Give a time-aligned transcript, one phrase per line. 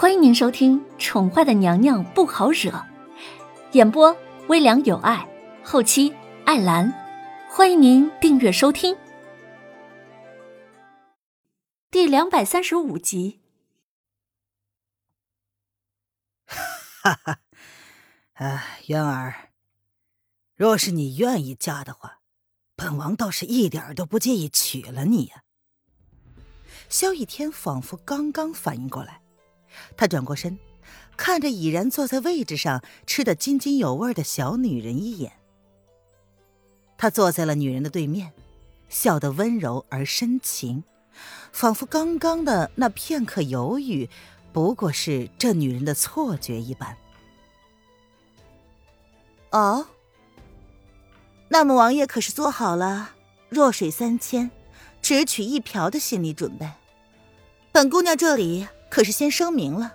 [0.00, 2.70] 欢迎您收听《宠坏的娘娘不好惹》，
[3.72, 5.28] 演播微凉有爱，
[5.64, 6.14] 后期
[6.46, 6.94] 艾兰。
[7.50, 8.96] 欢迎您订阅收听
[11.90, 13.40] 第两百三十五集。
[16.46, 17.40] 哈哈，
[18.34, 19.50] 哎，渊儿，
[20.54, 22.20] 若是你愿意嫁的话，
[22.76, 25.42] 本王倒是一点都不介意娶了你呀。
[26.88, 29.22] 萧逸天仿佛刚刚反应过来。
[29.96, 30.58] 他转过身，
[31.16, 35.32] 看着已然坐在位置上吃得津津有味的小女人一眼。
[36.96, 38.32] 他坐在了女人的对面，
[38.88, 40.82] 笑得温柔而深情，
[41.52, 44.08] 仿佛刚刚的那片刻犹豫，
[44.52, 46.96] 不过是这女人的错觉一般。
[49.50, 49.86] 哦，
[51.48, 53.12] 那么王爷可是做好了
[53.48, 54.50] 弱水三千，
[55.00, 56.68] 只取一瓢的心理准备？
[57.70, 58.66] 本姑娘这里。
[58.90, 59.94] 可是先声明了，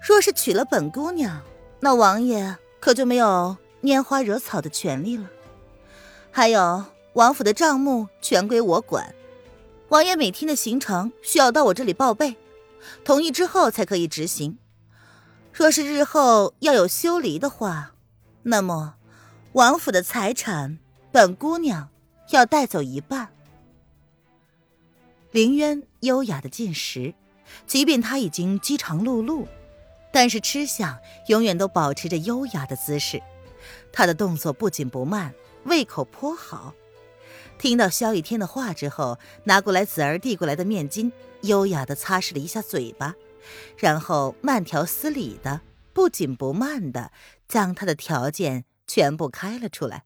[0.00, 1.42] 若是娶了本姑娘，
[1.80, 5.30] 那王爷可就没有拈花惹草的权利了。
[6.30, 9.14] 还有王府的账目全归我管，
[9.88, 12.36] 王爷每天的行程需要到我这里报备，
[13.04, 14.58] 同意之后才可以执行。
[15.52, 17.94] 若是日后要有休离的话，
[18.42, 18.96] 那么
[19.52, 20.78] 王府的财产，
[21.10, 21.88] 本姑娘
[22.30, 23.28] 要带走一半。
[25.30, 27.14] 凌渊优雅的进食。
[27.66, 29.46] 即便他已经饥肠辘辘，
[30.12, 33.22] 但是吃相永远都保持着优雅的姿势。
[33.92, 36.74] 他的动作不紧不慢，胃口颇好。
[37.58, 41.10] 听到萧逸天的话之后，拿过来子儿递过来的面巾，
[41.42, 43.14] 优雅的擦拭了一下嘴巴，
[43.78, 45.62] 然后慢条斯理的、
[45.94, 47.12] 不紧不慢的
[47.48, 50.04] 将他的条件全部开了出来。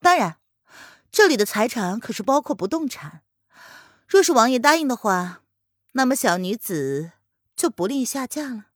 [0.00, 0.38] 当然，
[1.12, 3.22] 这里的财产可是包括不动产。
[4.12, 5.42] 若是王爷答应的话，
[5.92, 7.12] 那么小女子
[7.56, 8.66] 就不吝下嫁了。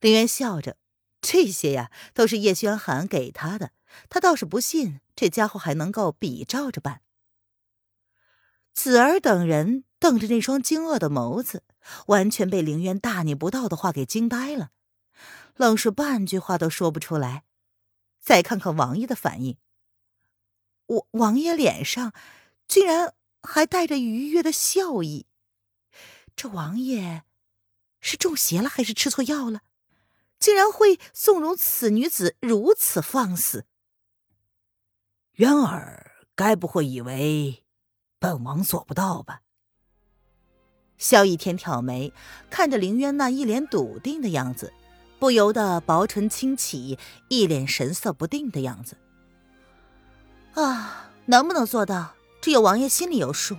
[0.00, 0.78] 林渊笑着，
[1.20, 3.72] 这些呀都是叶轩寒给他的，
[4.08, 7.02] 他倒是不信这家伙还能够比照着办。
[8.72, 11.62] 子儿等人瞪着那双惊愕的眸子，
[12.06, 14.70] 完全被凌渊大逆不道的话给惊呆了，
[15.54, 17.44] 愣是半句话都说不出来。
[18.22, 19.58] 再看看王爷的反应，
[20.86, 22.14] 王王爷脸上
[22.66, 23.12] 竟然。
[23.46, 25.26] 还带着愉悦的笑意，
[26.34, 27.24] 这王爷
[28.00, 29.60] 是中邪了还是吃错药了？
[30.38, 33.66] 竟然会纵容此女子如此放肆！
[35.34, 37.64] 渊儿该不会以为
[38.18, 39.42] 本王做不到吧？
[40.98, 42.12] 萧逸天挑眉，
[42.50, 44.72] 看着凌渊那一脸笃定的样子，
[45.18, 48.96] 不由得薄唇轻启，一脸神色不定的样子。
[50.54, 52.14] 啊，能不能做到？
[52.44, 53.56] 只有王爷心里有数。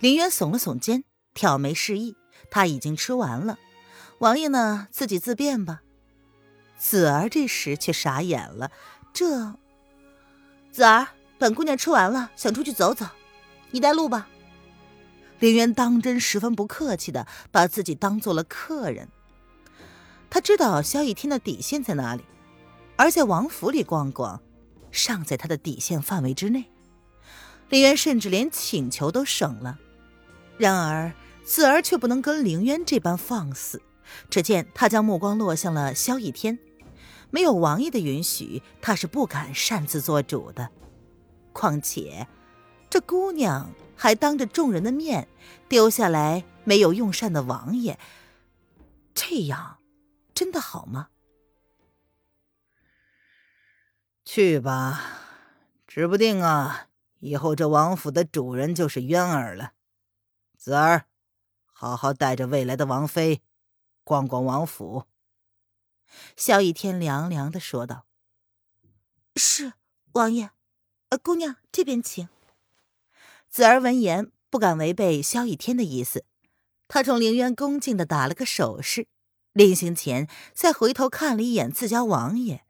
[0.00, 1.04] 林渊耸了耸肩，
[1.34, 2.16] 挑眉示意
[2.50, 3.60] ：“他已经吃完了，
[4.18, 5.82] 王爷呢，自己自便吧。”
[6.76, 8.72] 子儿这时却傻眼了
[9.14, 9.54] ：“这……
[10.72, 11.06] 子儿，
[11.38, 13.06] 本姑娘吃完了，想出去走走，
[13.70, 14.28] 你带路吧。”
[15.38, 19.08] 林渊当真十分不客气的把自己当做了客人。
[20.28, 22.24] 他知道萧逸天的底线在哪里，
[22.96, 24.42] 而在王府里逛逛，
[24.90, 26.64] 尚在他的底线范围之内。
[27.68, 29.78] 凌渊甚至连请求都省了，
[30.58, 31.12] 然而
[31.44, 33.82] 子儿却不能跟凌渊这般放肆。
[34.30, 36.58] 只见他将目光落向了萧逸天，
[37.30, 40.70] 没有王爷的允许，他是不敢擅自做主的。
[41.52, 42.28] 况且，
[42.90, 45.26] 这姑娘还当着众人的面
[45.68, 47.98] 丢下来没有用膳的王爷，
[49.14, 49.78] 这样
[50.34, 51.08] 真的好吗？
[54.24, 55.00] 去吧，
[55.86, 56.88] 指不定啊。
[57.24, 59.72] 以后这王府的主人就是渊儿了，
[60.58, 61.06] 子儿，
[61.64, 63.40] 好好带着未来的王妃
[64.04, 65.06] 逛逛王府。”
[66.36, 68.04] 萧逸天凉凉的说道。
[69.36, 69.72] “是，
[70.12, 70.50] 王爷。
[71.08, 72.28] 呃，姑娘这边请。”
[73.48, 76.26] 子儿闻言不敢违背萧逸天的意思，
[76.88, 79.08] 他冲凌渊恭敬的打了个手势，
[79.54, 82.66] 临行前再回头看了一眼自家王爷，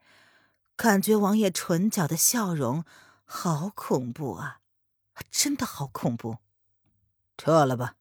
[0.76, 2.84] 感觉王爷唇角的笑容。
[3.36, 4.60] 好恐怖啊！
[5.28, 6.38] 真的好恐怖。
[7.36, 7.96] 撤了吧。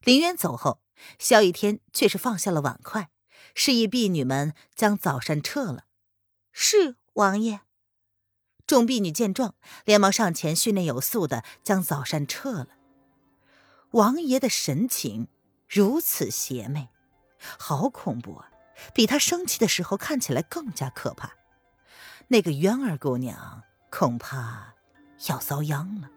[0.00, 0.80] 林渊走后，
[1.18, 3.10] 萧逸天却是放下了碗筷，
[3.54, 5.84] 示意婢女们将早膳撤了。
[6.50, 7.60] 是王爷。
[8.66, 9.54] 众婢女见状，
[9.84, 12.68] 连忙上前训练有素的将早膳撤了。
[13.90, 15.28] 王爷的神情
[15.68, 16.88] 如此邪魅，
[17.58, 18.50] 好恐怖啊！
[18.94, 21.34] 比他生气的时候看起来更加可怕。
[22.28, 23.62] 那个渊儿姑娘。
[23.90, 24.74] 恐怕
[25.28, 26.10] 要遭殃了。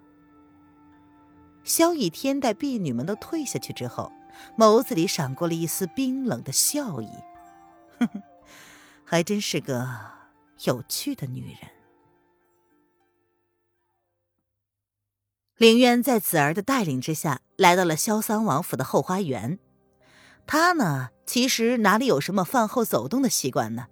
[1.63, 4.11] 萧逸天待婢女们都退下去之后，
[4.57, 7.09] 眸子里闪过了一丝冰冷的笑意。
[7.99, 8.23] 哼哼，
[9.05, 9.87] 还真是个
[10.63, 11.69] 有趣的女人。
[15.57, 19.59] 凌渊在子儿的带领之下，来到了萧桑王府的后花园。
[20.47, 23.87] 他呢，其实哪里有什么饭后走动的习惯呢？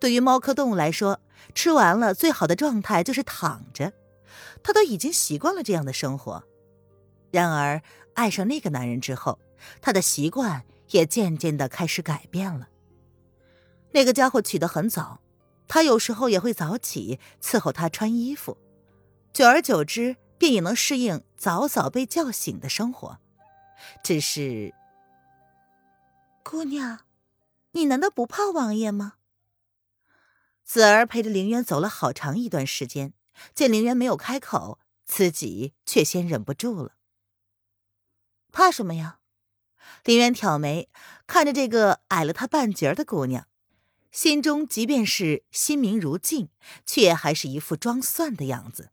[0.00, 1.20] 对于猫科动物来说，
[1.54, 3.92] 吃完了最好的状态就是躺着。
[4.62, 6.44] 他都已经习惯了这样的生活。
[7.30, 7.82] 然而，
[8.14, 9.38] 爱上那个男人之后，
[9.80, 12.68] 他的习惯也渐渐的开始改变了。
[13.92, 15.20] 那个家伙起得很早，
[15.66, 18.58] 他有时候也会早起伺候他穿衣服，
[19.32, 23.18] 久而久之，便也能适应早早被叫醒的生活。
[24.02, 24.74] 只是，
[26.42, 27.00] 姑娘，
[27.72, 29.14] 你难道不怕王爷吗？
[30.68, 33.14] 子儿陪着凌渊走了好长一段时间，
[33.54, 36.92] 见凌渊没有开口，自己却先忍不住了。
[38.52, 39.20] 怕什么呀？
[40.04, 40.90] 林渊挑眉，
[41.26, 43.48] 看着这个矮了他半截的姑娘，
[44.12, 46.50] 心中即便是心明如镜，
[46.84, 48.90] 却还是一副装蒜的样子。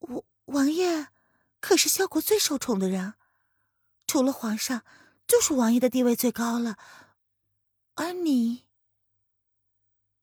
[0.00, 1.08] 王王爷
[1.60, 3.14] 可是萧国最受宠的人，
[4.06, 4.84] 除了皇上，
[5.26, 6.76] 就是王爷的地位最高了。
[7.94, 8.64] 而你，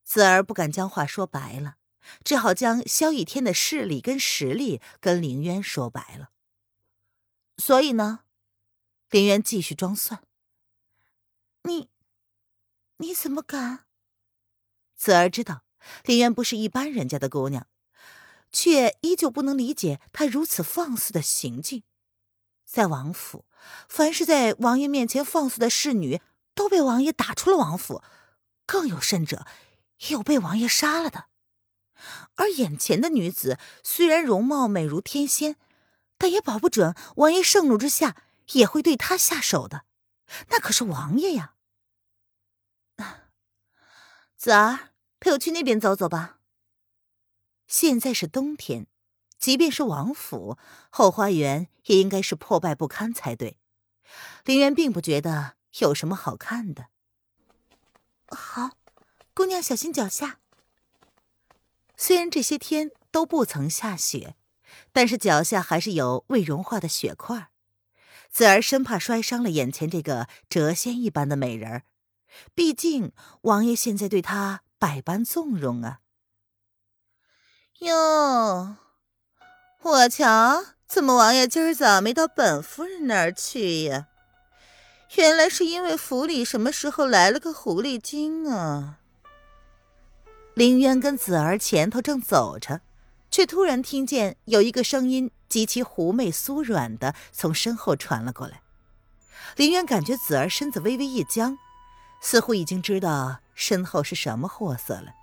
[0.05, 1.77] 子儿不敢将话说白了，
[2.23, 6.29] 只好将萧逸天的势力跟实力跟凌渊说白了。
[7.57, 8.21] 所以呢，
[9.09, 10.21] 林渊继续装蒜。
[11.63, 11.89] 你，
[12.97, 13.85] 你怎么敢？
[14.95, 15.63] 子儿知道
[16.03, 17.67] 林渊不是一般人家的姑娘，
[18.51, 21.83] 却依旧不能理解他如此放肆的行径。
[22.63, 23.45] 在王府，
[23.89, 26.21] 凡是在王爷面前放肆的侍女，
[26.53, 28.03] 都被王爷打出了王府，
[28.65, 29.45] 更有甚者，
[30.09, 31.25] 有被王爷杀了的。
[32.35, 35.57] 而眼前的女子虽然容貌美如天仙。
[36.17, 38.15] 但也保不准王爷盛怒之下
[38.53, 39.83] 也会对她下手的，
[40.47, 41.55] 那可是王爷呀！
[44.37, 46.39] 子儿，陪我去那边走走吧。
[47.67, 48.87] 现在是冬天，
[49.37, 50.57] 即便是王府
[50.89, 53.59] 后花园也应该是破败不堪才对。
[54.45, 56.87] 林渊并不觉得有什么好看的。
[58.29, 58.77] 好，
[59.35, 60.39] 姑娘小心脚下。
[61.95, 64.35] 虽然这些天都不曾下雪。
[64.91, 67.49] 但是脚下还是有未融化的雪块，
[68.29, 71.83] 子儿生怕摔伤了眼前这个谪仙一般的美人儿。
[72.53, 75.99] 毕竟王爷现在对她百般纵容啊。
[77.79, 78.75] 哟，
[79.81, 84.07] 我瞧，怎么王爷今儿早没到本夫人那儿去呀？
[85.15, 88.99] 原来是因为府里什么时候来了个狐狸精啊？
[90.55, 92.81] 林渊跟子儿前头正走着。
[93.31, 98.61] 却突然听见有一个声音极其狐媚酥软的从身后传了过来。
[99.57, 101.57] 林渊感觉子儿身子微微一僵，
[102.21, 105.13] 似乎已经知道身后是什么货色了。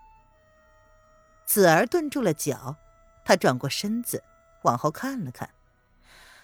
[1.47, 2.77] 子儿顿住了脚，
[3.25, 4.23] 他转过身子
[4.65, 5.49] 往后看了看，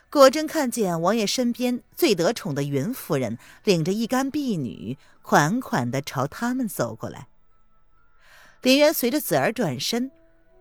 [0.09, 7.29] 果真看见王爷身边最得宠的云夫人领着一干婢女款款的朝他们走过来。
[8.63, 10.11] 林渊随着子儿转身。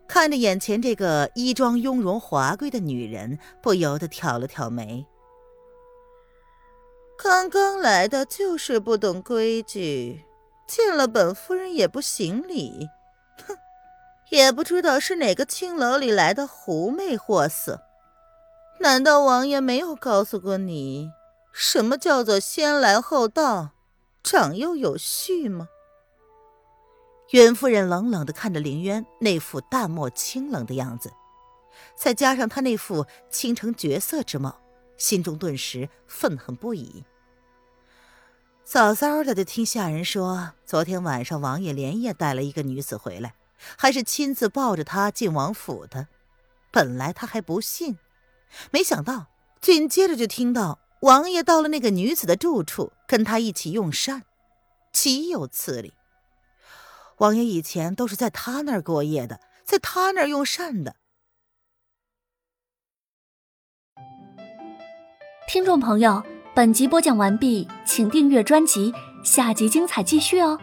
[0.08, 5.06] 看着眼前这个衣装雍容华贵的女人，不由得挑了挑眉。
[7.18, 10.24] 刚刚来的就是不懂规矩，
[10.66, 12.88] 见了本夫人也不行礼，
[13.46, 13.58] 哼，
[14.30, 17.82] 也不知道是哪个青楼里来的狐媚货色。
[18.80, 21.12] 难道王爷没有告诉过你，
[21.52, 23.72] 什么叫做先来后到，
[24.24, 25.68] 长幼有序吗？
[27.32, 31.12] 袁夫人冷冷的看着林渊那副淡漠清冷的样子，
[31.96, 34.60] 再加上他那副倾城绝色之貌，
[34.98, 37.04] 心中顿时愤恨不已。
[38.64, 43.36] 早早的就听下人说，昨天晚上王爷连夜带了一个女子回来，
[43.78, 46.08] 还是亲自抱着她进王府的。
[46.72, 47.98] 本来他还不信，
[48.72, 49.28] 没想到
[49.60, 54.24] 紧接着就听到王爷到了那个女子的住处，跟她一起用膳，
[54.94, 55.94] 岂有此理！
[57.18, 60.96] 王爷以前都是在他那儿过夜的，在他那儿用膳的。
[65.48, 66.22] 听众朋友，
[66.54, 68.94] 本集播讲完毕，请订阅专辑，
[69.24, 70.60] 下集精彩继续哦。